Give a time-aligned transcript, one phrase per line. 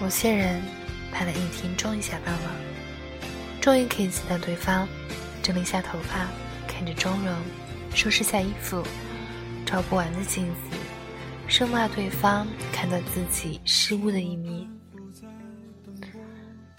[0.00, 0.60] 某些人
[1.12, 2.50] 盼了一天，终于下班了，
[3.60, 4.86] 终于可以见到对方，
[5.42, 6.28] 整理下头发，
[6.66, 7.34] 看着妆容，
[7.94, 8.82] 收拾下衣服，
[9.64, 10.76] 照不完的镜子，
[11.46, 14.68] 生怕对方看到自己失误的一面。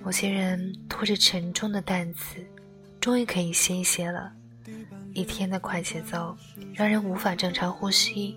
[0.00, 2.36] 某些人拖着沉重的担子，
[3.00, 4.32] 终于可以歇一歇了。
[5.14, 6.36] 一天的快节奏
[6.74, 8.36] 让人无法正常呼吸，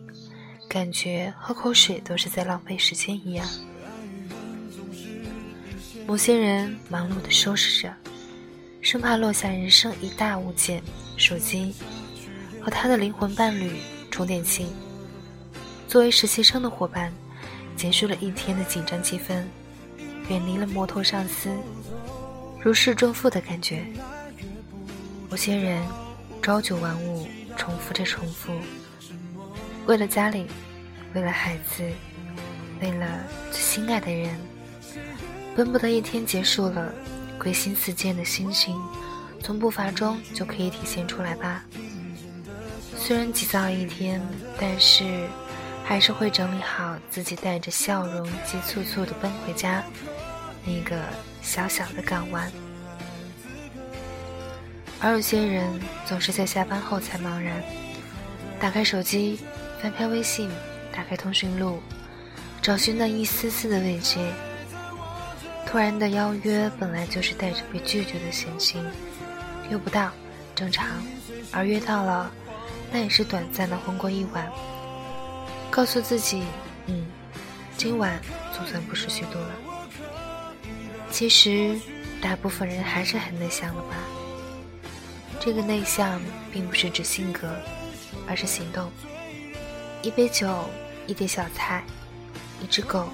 [0.69, 3.45] 感觉喝口水都是在浪费时间一样。
[6.07, 7.93] 某些人忙碌地收拾着，
[8.81, 10.81] 生怕落下人生一大物件——
[11.17, 11.75] 手机
[12.61, 14.67] 和他的灵魂伴侣充电器。
[15.85, 17.11] 作为实习生的伙伴，
[17.75, 19.43] 结束了一天的紧张气氛。
[20.29, 21.49] 远离了摩托上司，
[22.61, 23.85] 如释重负的感觉。
[25.29, 25.85] 某些人
[26.41, 27.27] 朝九晚五，
[27.57, 28.53] 重复着重复，
[29.87, 30.47] 为了家里，
[31.13, 31.83] 为了孩子，
[32.81, 33.05] 为了
[33.51, 34.37] 最心爱的人，
[35.57, 36.93] 奔不得一天结束了，
[37.39, 38.79] 归心似箭的心情，
[39.41, 41.65] 从步伐中就可以体现出来吧。
[42.95, 44.21] 虽然急躁一天，
[44.59, 45.27] 但是
[45.83, 49.83] 还是会整理好自己，带着笑容，急促促的奔回家。
[50.63, 50.95] 那个
[51.41, 52.51] 小小的港湾，
[54.99, 55.67] 而有些人
[56.05, 57.63] 总是在下班后才茫然，
[58.59, 59.39] 打开手机，
[59.81, 60.51] 翻开微信，
[60.95, 61.79] 打开通讯录，
[62.61, 64.31] 找寻那一丝丝的慰藉。
[65.69, 68.81] 突然的邀约本来就是带着被拒绝的心情，
[69.69, 70.09] 约不到，
[70.55, 70.87] 正常；
[71.51, 72.31] 而约到了，
[72.89, 74.49] 那也是短暂的昏过一晚。
[75.69, 76.41] 告诉自己，
[76.85, 77.05] 嗯，
[77.75, 78.17] 今晚
[78.55, 79.51] 总算不是虚度了。
[81.11, 81.77] 其实，
[82.21, 83.97] 大部分人还是很内向的吧。
[85.37, 87.53] 这个内向并不是指性格，
[88.25, 88.89] 而是行动。
[90.01, 90.63] 一杯酒，
[91.07, 91.83] 一碟小菜，
[92.63, 93.09] 一只狗，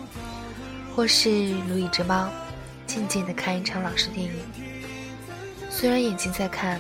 [0.96, 1.30] 或是
[1.68, 2.30] 撸一只猫，
[2.86, 4.34] 静静的看一场老式电影。
[5.70, 6.80] 虽然眼睛在看，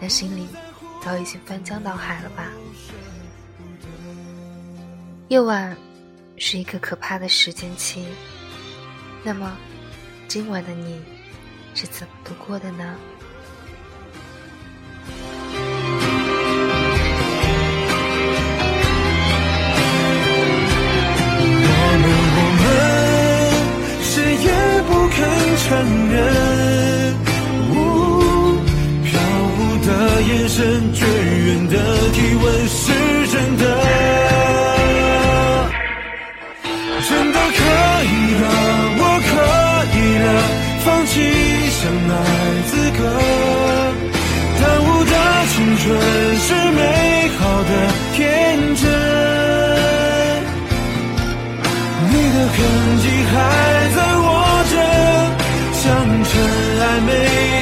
[0.00, 0.48] 但心里
[1.02, 2.50] 早已经翻江倒海了吧。
[5.28, 5.76] 夜晚
[6.36, 8.04] 是一个可怕的时间期，
[9.22, 9.56] 那么。
[10.28, 11.00] 今晚的你
[11.72, 12.96] 是怎么度过的呢？
[25.66, 25.74] 承
[26.12, 26.16] 认。
[27.70, 27.74] 呜、
[29.02, 29.10] 飘
[29.50, 29.88] 忽的
[30.22, 30.62] 眼神，
[30.94, 31.74] 绝缘的
[32.12, 32.82] 体温，是
[33.32, 33.62] 真的，
[37.08, 37.58] 真的可
[38.04, 38.44] 以了，
[38.98, 39.30] 我可
[39.96, 40.26] 以了，
[40.84, 41.14] 放弃
[41.78, 41.82] 相
[42.12, 42.14] 爱
[42.70, 43.00] 资格，
[44.60, 45.12] 耽误的
[45.48, 45.84] 青春
[46.38, 46.65] 是。
[57.00, 57.10] 没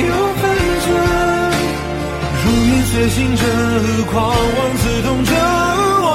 [0.09, 0.43] 有分
[0.85, 0.87] 寸。
[2.45, 3.43] 如影随形着，
[4.13, 5.33] 狂妄自动着。
[6.07, 6.09] 我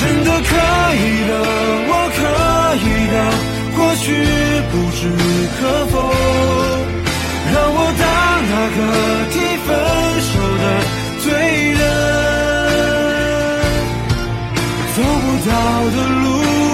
[0.24, 0.52] 的可
[0.94, 0.96] 以
[1.30, 1.32] 了，
[1.90, 2.20] 我可
[2.82, 3.14] 以的。
[3.76, 4.04] 或许
[4.72, 5.00] 不知
[5.60, 5.94] 可否，
[7.54, 8.04] 让我当
[8.50, 8.78] 那个
[9.32, 9.34] 提
[9.64, 9.68] 分
[10.28, 10.64] 手的
[11.22, 11.26] 罪
[11.72, 11.80] 人。
[14.94, 15.50] 走不到
[15.94, 16.26] 的路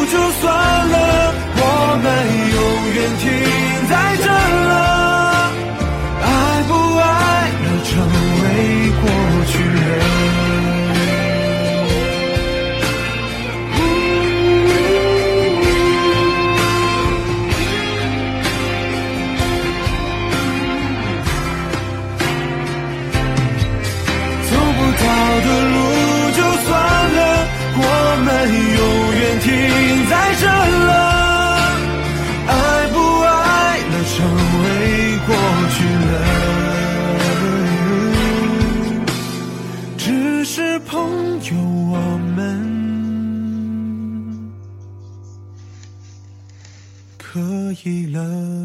[0.07, 0.43] 就算
[0.89, 0.95] 了，
[1.97, 2.59] 我们永
[2.93, 3.25] 远停
[3.89, 4.75] 在这了，
[6.23, 6.27] 爱
[6.67, 7.03] 不爱
[7.63, 7.93] 要成
[8.43, 8.45] 为
[9.01, 9.03] 过
[9.47, 9.55] 去。
[24.51, 25.03] 走不到
[25.45, 25.77] 的路
[26.33, 26.69] 就算
[27.15, 27.19] 了，
[27.77, 27.81] 我
[28.25, 28.29] 们
[28.75, 28.83] 永
[29.15, 29.47] 远停
[30.11, 30.64] 在这。
[47.85, 48.64] 以了。